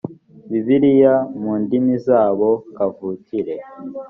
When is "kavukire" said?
2.75-3.55